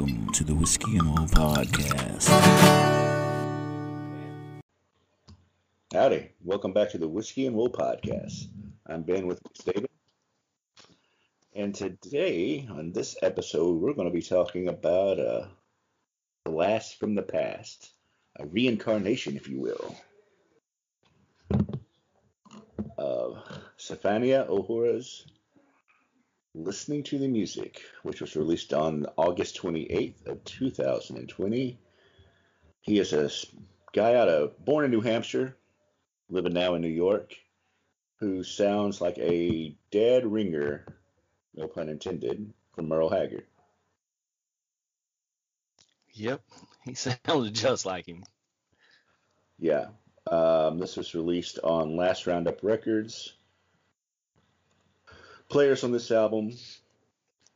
[0.00, 2.26] Welcome to the Whiskey and Wool Podcast.
[5.92, 6.30] Howdy.
[6.42, 8.46] Welcome back to the Whiskey and Wool Podcast.
[8.86, 9.90] I'm Ben with David.
[11.54, 15.50] And today, on this episode, we're going to be talking about a
[16.46, 17.92] blast from the past,
[18.38, 19.94] a reincarnation, if you will,
[22.96, 23.36] of
[23.76, 25.26] Stefania O'Hara's
[26.54, 31.78] Listening to the Music, which was released on August 28th of 2020.
[32.80, 33.30] He is a
[33.92, 35.56] guy out of born in New Hampshire,
[36.28, 37.34] living now in New York,
[38.16, 40.86] who sounds like a dead ringer,
[41.54, 43.46] no pun intended, from Merle Haggard.
[46.14, 46.42] Yep,
[46.84, 46.94] he
[47.26, 48.24] sounds just like him.
[49.60, 49.86] Yeah.
[50.26, 53.34] Um, this was released on Last Roundup Records.
[55.50, 56.52] Players on this album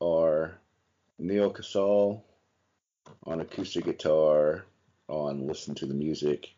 [0.00, 0.58] are
[1.20, 2.24] Neal Casal
[3.22, 4.64] on acoustic guitar
[5.06, 6.52] on Listen to the Music,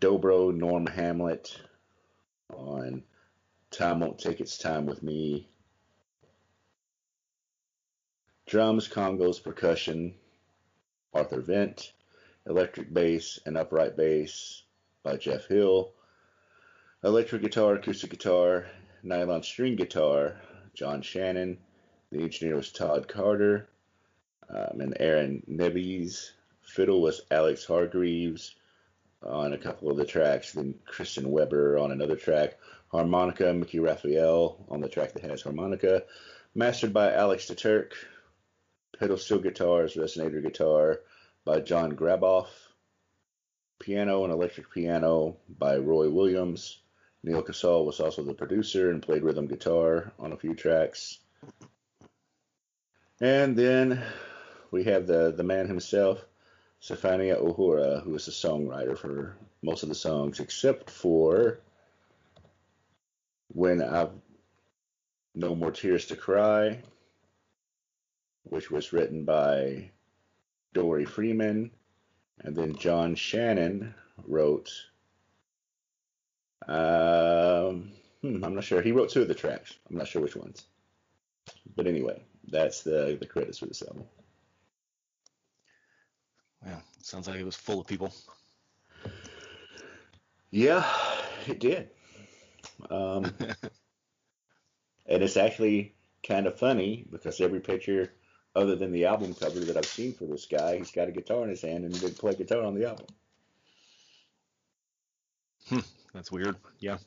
[0.00, 1.56] Dobro Norm Hamlet
[2.52, 3.04] on
[3.70, 5.46] Time Won't Take Its Time with Me,
[8.48, 10.12] drums, congas, percussion,
[11.14, 11.92] Arthur Vent,
[12.48, 14.64] electric bass and upright bass
[15.04, 15.92] by Jeff Hill,
[17.04, 18.66] electric guitar, acoustic guitar,
[19.02, 20.36] nylon string guitar,
[20.74, 21.58] John Shannon.
[22.10, 23.68] The engineer was Todd Carter
[24.48, 26.30] um, and Aaron Neves.
[26.62, 28.54] Fiddle was Alex Hargreaves
[29.22, 32.58] on a couple of the tracks, then Kristen Weber on another track.
[32.88, 36.04] Harmonica, Mickey Raphael on the track that has harmonica.
[36.54, 37.92] Mastered by Alex DeTurk.
[38.98, 41.00] Pedal steel guitars, resonator guitar
[41.44, 42.48] by John Graboff.
[43.78, 46.80] Piano and electric piano by Roy Williams.
[47.22, 51.18] Neal Casal was also the producer and played rhythm guitar on a few tracks.
[53.20, 54.02] And then
[54.70, 56.24] we have the the man himself,
[56.80, 61.60] Stefania O'Hara, who is the songwriter for most of the songs, except for
[63.48, 64.12] When I've
[65.34, 66.82] No More Tears to Cry,
[68.44, 69.90] which was written by
[70.72, 71.70] Dory Freeman,
[72.38, 73.94] and then John Shannon
[74.26, 74.70] wrote
[76.68, 78.82] um, hmm, I'm not sure.
[78.82, 79.74] He wrote two of the tracks.
[79.88, 80.64] I'm not sure which ones.
[81.76, 84.04] But anyway, that's the the credits for this album.
[86.64, 88.12] Wow, sounds like it was full of people.
[90.50, 90.84] Yeah,
[91.46, 91.90] it did.
[92.90, 93.24] Um,
[95.06, 95.94] and it's actually
[96.26, 98.12] kind of funny because every picture,
[98.54, 101.44] other than the album cover that I've seen for this guy, he's got a guitar
[101.44, 103.06] in his hand and he didn't play guitar on the album.
[105.70, 105.78] Hmm,
[106.12, 106.56] that's weird.
[106.80, 106.98] Yeah.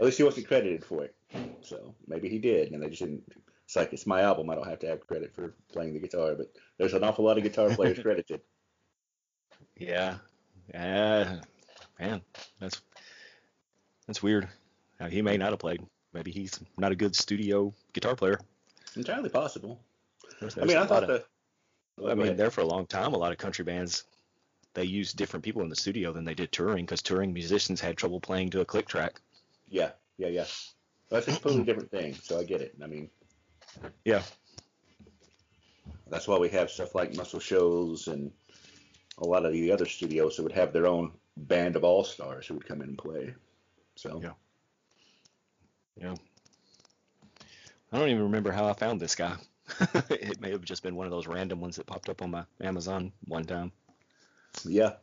[0.00, 1.14] At least he wasn't credited for it.
[1.62, 3.22] So maybe he did, and they just didn't.
[3.64, 4.48] It's like it's my album.
[4.50, 7.36] I don't have to have credit for playing the guitar, but there's an awful lot
[7.38, 8.40] of guitar players credited.
[9.78, 10.16] Yeah.
[10.72, 11.40] Yeah.
[12.00, 12.22] Man,
[12.60, 12.80] that's
[14.06, 14.48] that's weird.
[14.98, 15.82] Now, he may not have played.
[16.14, 18.38] Maybe he's not a good studio guitar player.
[18.96, 19.80] Entirely possible.
[20.40, 21.24] There's- I mean, I thought lot of-
[21.98, 22.04] the.
[22.04, 22.36] I Go mean, ahead.
[22.38, 24.04] there for a long time, a lot of country bands
[24.76, 27.96] they used different people in the studio than they did touring because touring musicians had
[27.96, 29.20] trouble playing to a click track.
[29.70, 30.44] Yeah, yeah, yeah.
[31.08, 32.76] That's a completely different thing, so I get it.
[32.82, 33.08] I mean,
[34.04, 34.22] Yeah.
[36.08, 38.30] that's why we have stuff like Muscle Shoals and
[39.16, 42.46] a lot of the other studios that would have their own band of all stars
[42.46, 43.34] who would come in and play.
[43.94, 44.32] So Yeah.
[45.96, 46.14] Yeah.
[47.92, 49.36] I don't even remember how I found this guy.
[50.10, 52.44] it may have just been one of those random ones that popped up on my
[52.60, 53.72] Amazon one time.
[54.64, 54.94] Yeah.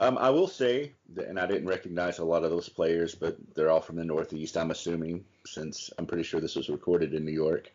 [0.00, 3.36] Um, I will say, that, and I didn't recognize a lot of those players, but
[3.54, 7.24] they're all from the Northeast, I'm assuming, since I'm pretty sure this was recorded in
[7.24, 7.70] New York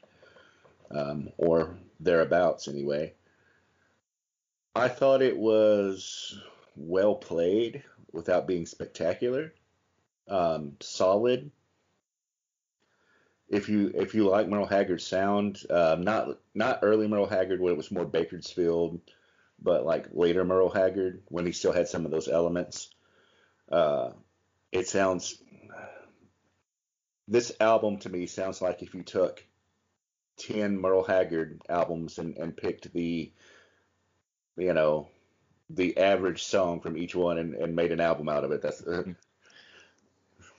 [0.91, 3.13] um, or thereabouts anyway.
[4.75, 6.39] I thought it was
[6.75, 9.53] well played without being spectacular,
[10.27, 11.49] um, solid.
[13.49, 17.73] If you if you like Merle Haggard's sound, uh, not not early Merle Haggard when
[17.73, 18.99] it was more Bakersfield,
[19.61, 22.89] but like later Merle Haggard when he still had some of those elements.
[23.71, 24.11] Uh,
[24.71, 25.41] it sounds.
[27.27, 29.43] This album to me sounds like if you took
[30.37, 33.31] ten Merle Haggard albums and, and picked the,
[34.55, 35.09] you know,
[35.69, 38.61] the average song from each one and, and made an album out of it.
[38.61, 39.03] That's uh,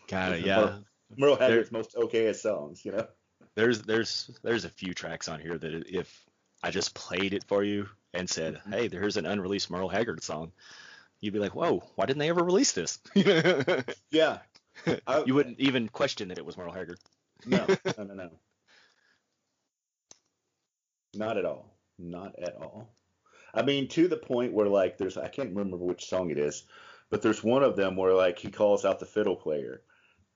[0.08, 0.78] Kind of, yeah.
[1.16, 3.06] Merle Haggard's most okayest songs, you know.
[3.54, 6.24] There's there's there's a few tracks on here that if
[6.62, 8.72] I just played it for you and said, Mm-hmm.
[8.72, 10.52] "Hey, there's an unreleased Merle Haggard song,"
[11.20, 12.98] you'd be like, "Whoa, why didn't they ever release this?"
[14.10, 14.38] Yeah.
[15.06, 16.98] I- you wouldn't even question that it was Merle Haggard.
[17.46, 17.66] No,
[17.98, 18.30] no, no, no.
[21.14, 21.74] Not at all.
[21.98, 22.88] Not at all.
[23.54, 26.64] I mean, to the point where like there's I can't remember which song it is,
[27.10, 29.82] but there's one of them where like he calls out the fiddle player,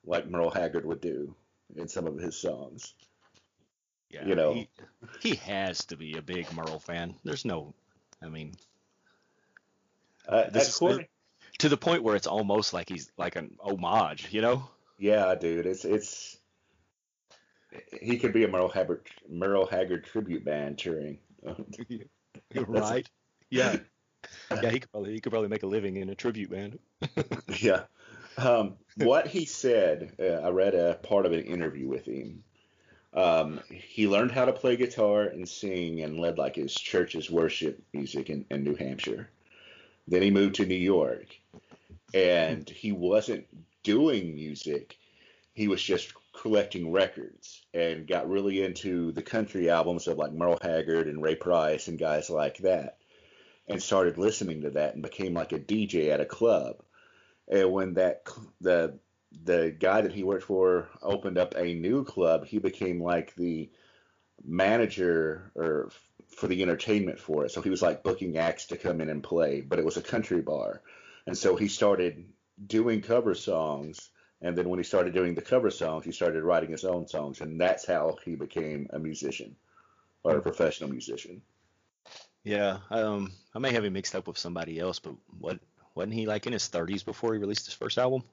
[0.04, 1.34] like Merle Haggard would do
[1.76, 2.94] in some of his songs.
[4.12, 4.52] Yeah, You know.
[4.54, 4.68] he,
[5.20, 7.14] he has to be a big Merle fan.
[7.24, 7.74] There's no,
[8.22, 8.54] I mean,
[10.28, 10.98] Uh, This is-
[11.58, 14.68] to the point where it's almost like he's like an homage, you know?
[14.98, 16.36] yeah, dude, it's it's
[18.00, 21.18] he could be a Merle Haggard Merle Haggard tribute band touring.
[22.54, 23.08] right?
[23.50, 23.76] Yeah.
[24.52, 26.78] Yeah, he could probably he could probably make a living in a tribute band.
[27.60, 27.82] yeah.
[28.36, 32.44] Um, what he said, uh, I read a part of an interview with him.
[33.14, 37.82] Um, he learned how to play guitar and sing and led like his church's worship
[37.92, 39.28] music in, in New Hampshire.
[40.08, 41.26] Then he moved to New York
[42.14, 43.46] and he wasn't
[43.82, 44.96] doing music.
[45.52, 50.58] He was just collecting records and got really into the country albums of like Merle
[50.62, 52.96] Haggard and Ray Price and guys like that
[53.68, 56.76] and started listening to that and became like a DJ at a club.
[57.48, 58.26] And when that
[58.60, 58.98] the
[59.44, 63.70] the guy that he worked for opened up a new club, he became like the
[64.44, 65.90] manager or
[66.28, 67.50] for the entertainment for it.
[67.50, 70.02] So he was like booking acts to come in and play, but it was a
[70.02, 70.82] country bar.
[71.26, 72.24] And so he started
[72.66, 74.10] doing cover songs.
[74.40, 77.40] And then when he started doing the cover songs, he started writing his own songs.
[77.40, 79.56] And that's how he became a musician
[80.24, 81.42] or a professional musician.
[82.44, 85.60] Yeah, um, I may have him mixed up with somebody else, but what
[85.94, 88.24] wasn't he like in his 30s before he released his first album?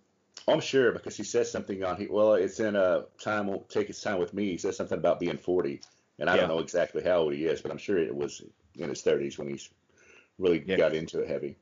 [0.48, 3.90] I'm sure because he says something on he well, it's in a time won't take
[3.90, 4.52] its time with me.
[4.52, 5.82] He says something about being 40,
[6.20, 6.42] and I Yeah.
[6.42, 8.42] don't know exactly how old he is, but I'm sure it was
[8.76, 9.60] in his 30s when he
[10.38, 10.78] really Yeah.
[10.78, 11.58] got into it heavy.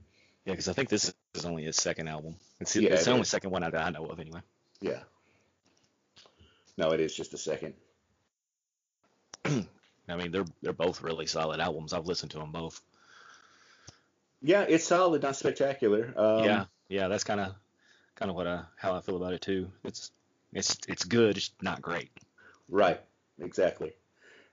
[0.46, 2.36] Yeah, because I think this is only his second album.
[2.60, 4.42] It's, Yeah, it's it the only second one I, I know of anyway.
[4.80, 5.00] Yeah.
[6.78, 7.74] No, it is just a second.
[9.46, 11.92] I mean, they're they're both really solid albums.
[11.94, 12.82] I've listened to them both.
[14.42, 16.14] Yeah, it's solid, not spectacular.
[16.16, 17.56] Um, yeah, yeah, that's kind of
[18.18, 19.72] kind of what I how I feel about it too.
[19.84, 20.12] It's
[20.52, 22.10] it's it's good, it's not great.
[22.68, 23.00] Right.
[23.40, 23.94] Exactly.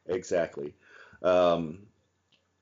[0.06, 0.74] Exactly.
[1.22, 1.86] Um,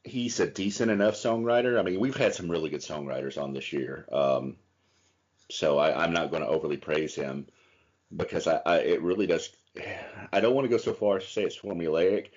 [0.05, 1.79] he's a decent enough songwriter.
[1.79, 4.07] I mean, we've had some really good songwriters on this year.
[4.11, 4.57] Um,
[5.51, 7.47] so I, I'm not going to overly praise him
[8.17, 9.51] because I, I it really does.
[10.33, 12.29] I don't want to go so far as to say it's formulaic,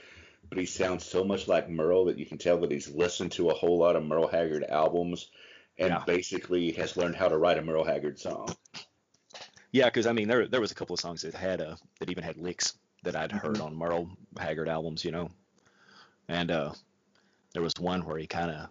[0.50, 3.50] but he sounds so much like Merle that you can tell that he's listened to
[3.50, 5.30] a whole lot of Merle Haggard albums
[5.78, 6.04] and Yeah.
[6.06, 8.48] basically has learned how to write a Merle Haggard song.
[9.72, 12.10] Yeah, because I mean, there there was a couple of songs that had uh that
[12.10, 15.30] even had licks that I'd heard on Merle Haggard albums, you know,
[16.28, 16.72] and uh,
[17.54, 18.70] there was one where he kind of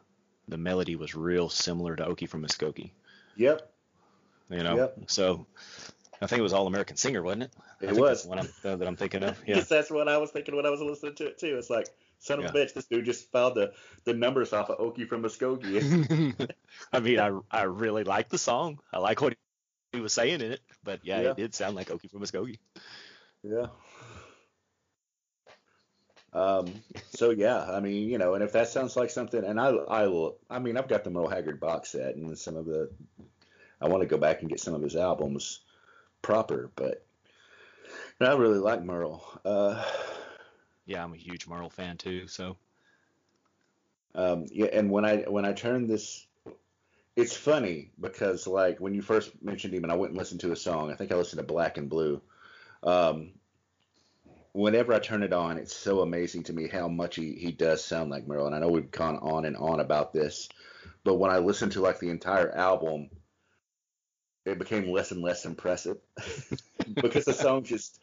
[0.49, 2.91] the melody was real similar to Okie from Muskogee,
[3.37, 3.71] Yep,
[4.51, 4.77] you know.
[4.77, 4.99] Yep.
[5.09, 5.47] So
[6.21, 7.51] I think it was All American Singer, wasn't it?
[7.59, 8.09] I It think was.
[8.11, 9.39] That's the one I'm, that I'm thinking of.
[9.47, 9.56] Yeah.
[9.56, 11.56] Yes, that's what I was thinking when I was listening to it too.
[11.59, 11.89] It's like,
[12.25, 13.73] son of a bitch, this dude just filed the,
[14.05, 16.50] the numbers off of Okie from Muskogee.
[16.93, 18.81] I mean, I I really like the song.
[18.93, 19.35] I like what
[19.93, 21.31] he was saying in it, but yeah, Yeah.
[21.31, 22.59] it did sound like Okie from Muskogee.
[23.43, 23.67] yeah.
[26.32, 26.67] Um.
[27.11, 30.06] So yeah, I mean, you know, and if that sounds like something, and I, I
[30.09, 32.91] will, I mean, I've got the Merle Haggard box set and some of the,
[33.81, 35.61] I want to go back and get some of his albums
[36.23, 37.06] proper, but
[38.20, 39.23] I really like Merle.
[39.44, 39.85] Uh,
[40.86, 42.26] Yeah, I'm a huge Merle fan too.
[42.26, 42.56] So
[44.14, 46.26] Um, yeah, and when I when I turned this,
[47.17, 50.53] it's funny because like when you first mentioned him, and I went and listened to
[50.53, 50.93] a song.
[50.93, 52.20] I think I listened to Black and Blue.
[52.82, 53.32] Um,
[54.53, 57.84] whenever I turn it on, it's so amazing to me how much he, he does
[57.84, 58.46] sound like Merle.
[58.46, 60.48] And I know we've gone on and on about this,
[61.03, 63.10] but when I listened to like the entire album,
[64.44, 65.96] it became less and less impressive
[66.94, 67.98] because the songs just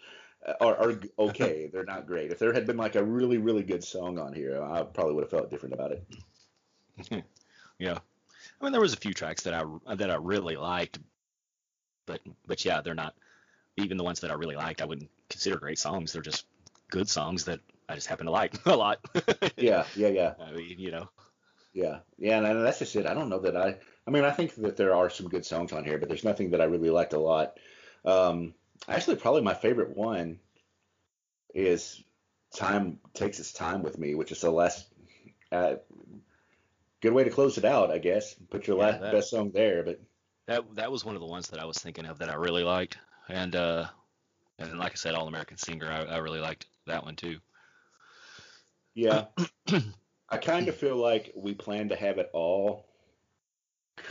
[0.59, 1.69] are, are okay.
[1.71, 2.31] They're not great.
[2.31, 5.23] If there had been like a really really good song on here, I probably would
[5.23, 7.23] have felt different about it.
[7.79, 7.97] yeah,
[8.59, 10.99] I mean there was a few tracks that I that I really liked,
[12.05, 13.15] but but yeah, they're not
[13.77, 14.81] even the ones that I really liked.
[14.81, 16.13] I wouldn't consider great songs.
[16.13, 16.45] They're just
[16.89, 18.99] good songs that I just happen to like a lot.
[19.57, 20.33] Yeah, yeah, yeah.
[20.41, 21.09] I mean, you know.
[21.73, 23.05] Yeah, yeah, and, and that's just it.
[23.05, 23.77] I don't know that I.
[24.05, 26.51] I mean, I think that there are some good songs on here, but there's nothing
[26.51, 27.57] that I really liked a lot.
[28.03, 28.55] Um,
[28.87, 30.39] actually, probably my favorite one
[31.53, 32.03] is
[32.55, 34.87] "Time Takes Its Time with Me," which is the last.
[35.51, 35.75] Uh,
[37.01, 38.35] good way to close it out, I guess.
[38.49, 39.99] Put your Yeah, last that- best song there, but
[40.47, 42.63] That that was one of the ones that I was thinking of that I really
[42.63, 42.97] liked,
[43.29, 43.87] and uh,
[44.59, 47.39] and like I said, All American Singer, I, I really liked that one too.
[48.93, 49.25] yeah,
[50.29, 52.85] I kind of feel like we plan to have it all.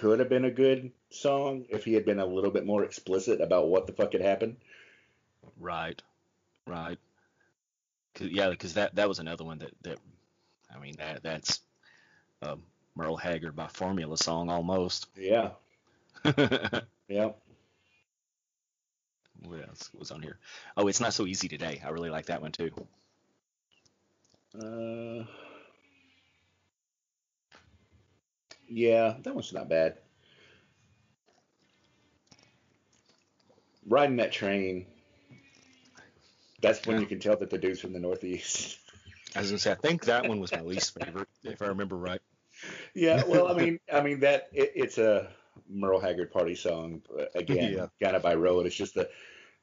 [0.01, 3.41] Could have been a good song if he had been a little bit more explicit
[3.43, 4.57] about what the fuck had happened.
[5.59, 6.01] Right,
[6.67, 6.99] right.
[8.15, 9.99] 'Cause- yeah, because that that was another one that that
[10.75, 11.61] I mean that that's
[12.41, 12.57] a
[12.95, 15.07] Merle Haggard by Formula song almost.
[15.17, 15.51] Yeah.
[17.09, 17.33] Yeah.
[19.43, 20.39] What else was on here?
[20.77, 21.83] Oh, it's not so easy today.
[21.85, 22.71] I really like that one too.
[24.55, 25.25] Uh,
[28.71, 29.99] yeah, that one's not bad.
[33.87, 34.87] Riding that train.
[36.63, 37.01] That's when Yeah.
[37.01, 38.79] you can tell that the dude's from the Northeast.
[39.35, 41.97] I was gonna say I think that one was my least favorite, if I remember
[41.97, 42.21] right.
[42.95, 45.33] Yeah, well, I mean, I mean that it, it's a
[45.69, 47.87] Merle Haggard party song uh, again, Yeah.
[48.03, 48.67] kind of by road.
[48.67, 49.11] It's just the,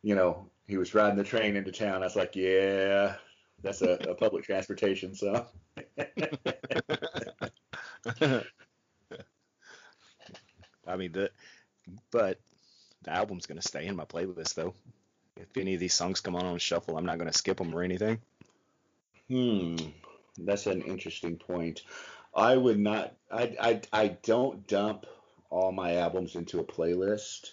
[0.02, 2.02] you know, he was riding the train into town.
[2.02, 3.18] I was like, yeah,
[3.62, 5.46] that's a, a public transportation song.
[10.88, 11.32] I mean the,
[12.12, 12.40] but
[13.04, 14.74] the album's gonna stay in my playlist though.
[15.36, 17.84] If any of these songs come on on shuffle, I'm not gonna skip them or
[17.84, 18.20] anything.
[19.30, 19.76] Hmm,
[20.38, 21.84] that's an interesting point.
[22.34, 23.14] I would not.
[23.32, 25.06] I I I don't dump
[25.50, 27.52] all my albums into a playlist.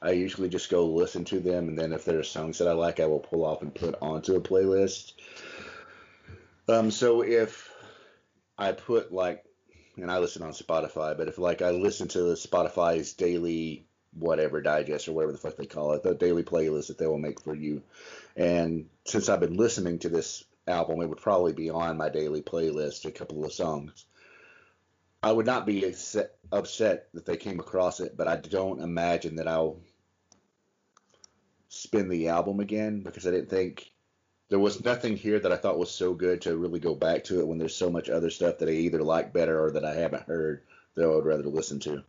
[0.00, 2.72] I usually just go listen to them, and then if there are songs that I
[2.72, 5.12] like, I will pull off and put onto a playlist.
[6.68, 7.72] Um, so if
[8.58, 9.44] I put like,
[9.96, 14.60] and I listen on Spotify, but if like I listen to the Spotify's daily whatever
[14.60, 17.40] digest or whatever the fuck they call it, the daily playlist that they will make
[17.40, 17.82] for you,
[18.36, 22.42] and since I've been listening to this album, it would probably be on my daily
[22.42, 24.06] playlist, a couple of songs.
[25.22, 29.36] I would not be upset, upset that they came across it, but I don't imagine
[29.36, 29.78] that I'll
[31.68, 33.91] spin the album again because I didn't think
[34.52, 37.40] there was nothing here that I thought was so good to really go back to
[37.40, 39.94] it when there's so much other stuff that I either like better or that I
[39.94, 42.02] haven't heard that I would rather listen to.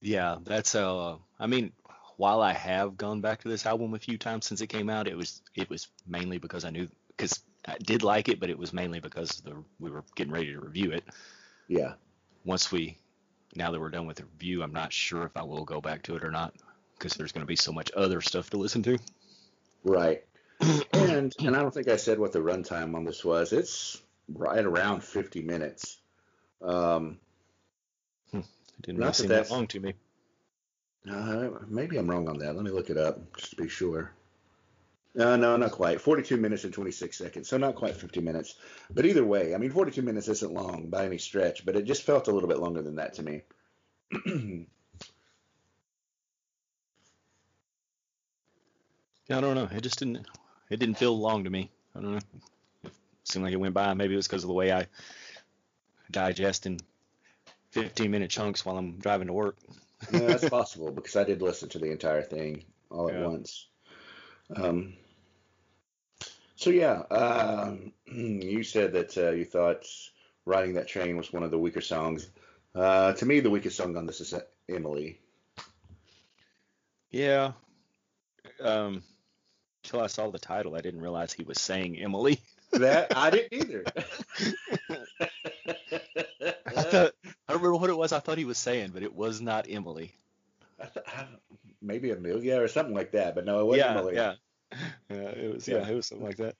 [0.00, 1.72] Yeah, that's uh I mean,
[2.16, 5.08] while I have gone back to this album a few times since it came out,
[5.08, 8.58] it was it was mainly because I knew because I did like it, but it
[8.58, 11.02] was mainly because the we were getting ready to review it.
[11.66, 11.94] Yeah.
[12.44, 12.98] Once we
[13.56, 16.04] now that we're done with the review, I'm not sure if I will go back
[16.04, 16.54] to it or not
[16.96, 18.96] because there's going to be so much other stuff to listen to.
[19.82, 20.22] Right.
[20.92, 23.52] And and I don't think I said what the runtime on this was.
[23.52, 25.98] It's right around 50 minutes.
[26.62, 27.18] Um,
[28.32, 28.44] It
[28.82, 29.94] didn't really that seem that that's- long to me.
[31.10, 32.54] uh, maybe I'm wrong on that.
[32.54, 34.12] Let me look it up just to be sure.
[35.18, 36.00] Uh, no, not quite.
[36.00, 38.54] 42 minutes and 26 seconds, so not quite 50 minutes.
[38.90, 42.04] But either way, I mean, 42 minutes isn't long by any stretch, but it just
[42.04, 43.42] felt a little bit longer than that to me.
[49.28, 49.68] Yeah, I don't know.
[49.70, 50.26] It just didn't.
[50.70, 51.70] It didn't feel long to me.
[51.94, 52.20] I don't know.
[52.84, 52.92] It
[53.24, 53.92] seemed like it went by.
[53.94, 54.86] Maybe it was because of the way I
[56.10, 56.78] digest in
[57.72, 59.56] 15 minute chunks while I'm driving to work.
[60.10, 63.26] that's possible because I did listen to the entire thing all at Yeah.
[63.26, 63.66] once.
[64.56, 64.94] Um,
[66.56, 69.86] so yeah, um, you said that uh, you thought
[70.44, 72.30] "Riding That Train" was one of the weaker songs.
[72.74, 74.34] Uh, to me, the weakest song on this is
[74.68, 75.20] Emily.
[77.10, 77.52] Yeah.
[78.60, 79.02] Um,
[79.90, 82.40] until I saw the title, I didn't realize he was saying Emily.
[82.72, 83.84] That I didn't either.
[84.88, 88.12] I thought I don't remember what it was.
[88.12, 90.14] I thought he was saying, but it was not Emily.
[90.80, 91.26] I th- I
[91.82, 94.14] maybe Amelia or something like that, but no, it wasn't yeah, Emily.
[94.14, 94.34] yeah,
[95.10, 95.16] yeah.
[95.16, 95.88] It was yeah, Yeah.
[95.88, 96.54] it was something like that.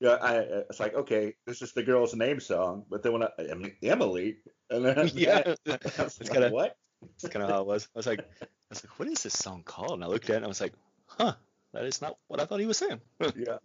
[0.00, 0.36] Yeah, I,
[0.70, 4.38] it's like okay, this is the girl's name song, but then when I Em- Emily,
[4.70, 6.78] and then yeah, I was it's like, kind of what?
[7.20, 7.88] that's kind of how it was.
[7.94, 9.92] I was like, I was like, what is this song called?
[9.92, 10.72] And I looked at it and I was like,
[11.06, 11.34] huh,
[11.72, 13.00] that is not what I thought he was saying.
[13.36, 13.58] Yeah.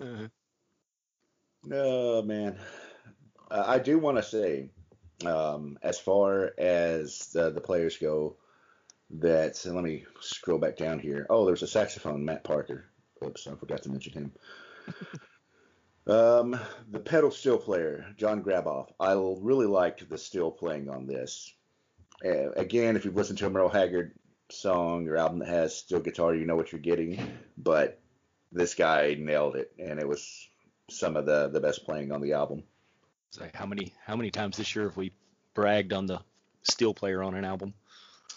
[0.00, 0.28] Uh,
[1.64, 2.58] No, man.
[3.50, 4.70] Uh, I do want to say,
[5.26, 8.36] um, as far as the, the players go,
[9.10, 11.26] that let me scroll back down here.
[11.28, 12.86] Oh, there's a saxophone, Matt Parker.
[13.24, 14.32] Oops, I forgot to mention him.
[16.06, 16.58] um,
[16.90, 18.90] the pedal steel player, John Graboff.
[18.98, 21.52] I really liked the steel playing on this.
[22.24, 24.12] Uh, again, if you've listened to a Merle Haggard
[24.52, 27.18] song or album that has steel guitar, you know what you're getting.
[27.56, 28.00] But
[28.52, 30.48] this guy nailed it, and it was
[30.90, 32.64] some of the the best playing on the album.
[33.38, 35.12] like how many how many times this year have we
[35.54, 36.20] bragged on the
[36.62, 37.74] steel player on an album?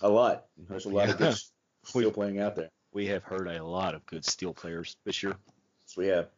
[0.02, 0.46] A lot.
[0.58, 1.32] There's a lot of Yeah.
[1.32, 1.38] good
[1.86, 2.70] still playing out there.
[2.94, 5.36] We have heard a lot of good steel players this year.
[5.86, 6.30] So we have.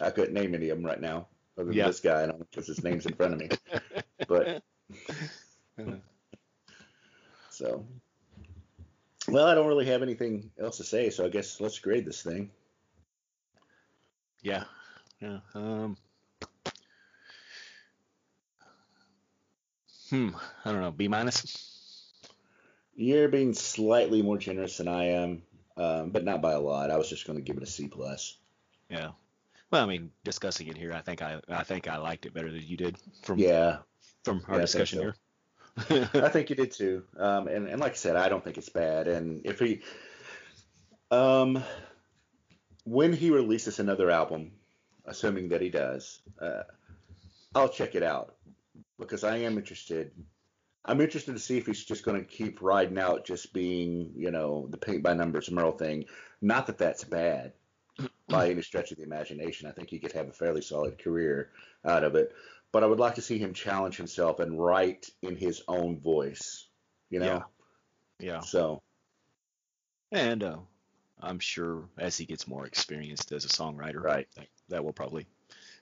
[0.00, 1.28] I couldn't name any of them right now,
[1.58, 1.86] other than Yeah.
[1.88, 3.48] this guy, because his name's in front of me.
[4.28, 4.62] But
[7.50, 7.84] so,
[9.32, 12.22] well, I don't really have anything else to say, so I guess let's grade this
[12.22, 12.50] thing.
[14.42, 14.64] Yeah.
[15.20, 15.38] Yeah.
[15.54, 15.96] Um.
[20.10, 20.30] Hmm.
[20.64, 20.90] I don't know.
[20.90, 22.12] B minus.
[22.94, 25.42] You're being slightly more generous than I am,
[25.78, 26.90] um, but not by a lot.
[26.90, 28.36] I was just going to give it a C plus.
[28.90, 29.12] Yeah.
[29.70, 32.52] Well, I mean, discussing it here, I think I I think I liked it better
[32.52, 33.78] than you did from Yeah,
[34.24, 35.02] from our Yeah, discussion so.
[35.04, 35.16] here.
[35.90, 37.04] I think you did too.
[37.16, 39.08] Um, and, and like I said, I don't think it's bad.
[39.08, 39.80] And if he,
[41.10, 41.62] um,
[42.84, 44.52] when he releases another album,
[45.06, 46.62] assuming that he does, uh,
[47.54, 48.34] I'll check it out
[48.98, 50.12] because I am interested.
[50.84, 54.30] I'm interested to see if he's just going to keep riding out just being, you
[54.30, 56.04] know, the paint by numbers Merle thing.
[56.40, 57.52] Not that that's bad
[58.28, 59.68] by any stretch of the imagination.
[59.68, 61.50] I think he could have a fairly solid career
[61.84, 62.32] out of it.
[62.72, 66.66] But I would like to see him challenge himself and write in his own voice,
[67.10, 67.26] you know?
[67.26, 67.42] yeah.
[68.18, 68.40] yeah.
[68.40, 68.80] So,
[70.10, 70.56] And uh,
[71.20, 74.26] I'm sure as he gets more experienced as a songwriter, Right.
[74.36, 75.26] that, that will probably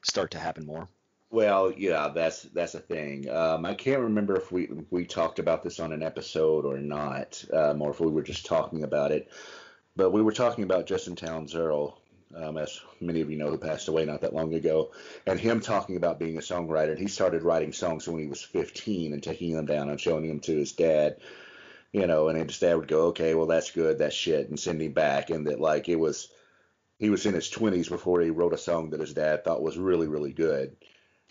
[0.03, 0.89] start to happen more.
[1.31, 3.29] well, yeah, that's that's a thing.
[3.31, 7.45] Um, I can't remember if we we talked about this on an episode or not,
[7.53, 9.31] um, or if we were just talking about it.
[9.97, 12.00] But we were talking about Justin Townes Earle,
[12.35, 14.91] um, as many of you know, who passed away not that long ago,
[15.27, 16.97] and him talking about being a songwriter.
[16.97, 20.41] He started writing songs when he was 15 and taking them down and showing them
[20.41, 21.17] to his dad.
[21.93, 24.81] You know, and his dad would go, "Okay, well that's good, that's shit," and send
[24.81, 25.31] him back.
[25.31, 26.29] And that like it was,
[27.01, 29.77] he was in his 20s before he wrote a song that his dad thought was
[29.77, 30.77] really, really good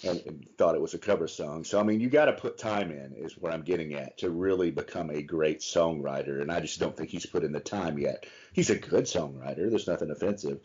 [0.04, 1.64] and, and thought it was a cover song.
[1.64, 4.30] So I mean, you got to put time in, is what I'm getting at, to
[4.30, 6.42] really become a great songwriter.
[6.42, 8.26] And I just don't think he's put in the time yet.
[8.52, 9.70] He's a good songwriter.
[9.70, 10.60] There's nothing offensive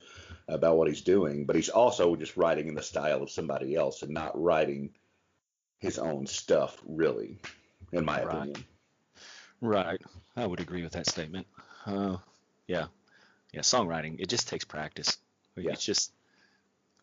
[0.48, 4.02] about what he's doing, but he's also just writing in the style of somebody else
[4.02, 4.90] and not writing
[5.78, 7.38] his own stuff, really,
[7.92, 8.36] in my Right.
[8.36, 8.64] opinion.
[9.60, 10.00] Right.
[10.36, 11.46] I would agree with that statement.
[11.86, 12.18] Uh,
[12.66, 12.86] yeah.
[13.52, 13.60] Yeah.
[13.60, 15.16] Songwriting, it just takes practice.
[15.56, 15.72] Yeah.
[15.72, 16.12] It's just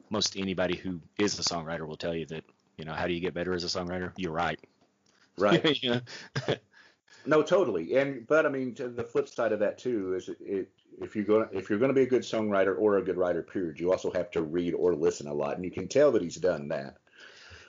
[0.10, 2.44] most anybody who is a songwriter will tell you that,
[2.78, 4.12] you know, how do you get better as a songwriter?
[4.18, 4.60] You're right.
[5.38, 5.82] Right.
[5.82, 6.02] You know?
[7.26, 7.96] No, totally.
[7.98, 10.70] And but I mean, to the flip side of that too is it, it
[11.02, 13.18] if you're going to if you're going to be a good songwriter or a good
[13.18, 16.12] writer, period, you also have to read or listen a lot, and you can tell
[16.14, 16.98] that he's done that.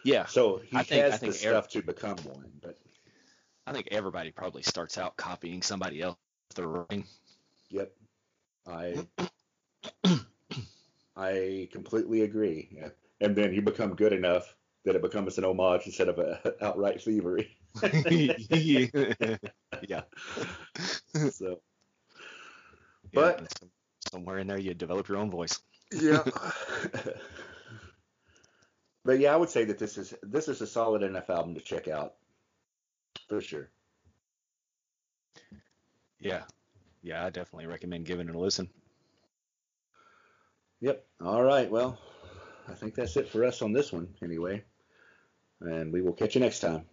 [0.05, 0.27] yeah.
[0.27, 2.51] So he I think- has I think the stuff to become one.
[2.62, 2.79] But
[3.66, 6.16] I think everybody probably starts out copying somebody else.
[6.55, 7.05] They're writing.
[7.71, 7.92] yep,
[8.66, 9.07] I
[11.16, 12.68] I completely agree.
[12.73, 12.88] Yeah.
[13.21, 17.01] And then you become good enough that it becomes an homage instead of a outright
[17.01, 17.57] thievery.
[19.83, 20.03] yeah.
[21.31, 21.61] So
[23.12, 23.62] But But-
[24.11, 25.59] somewhere in there, you develop your own voice.
[25.92, 26.25] yeah.
[29.05, 31.61] but yeah, I would say that this is this is a solid enough album to
[31.61, 32.14] check out
[33.29, 33.68] for sure.
[36.20, 36.44] Yeah.
[37.03, 38.70] Yeah, I definitely recommend giving it a listen.
[40.81, 41.05] Yep.
[41.20, 41.70] All right.
[41.70, 41.98] Well,
[42.68, 44.62] I think that's it for us on this one anyway.
[45.61, 46.87] And we will catch you next time.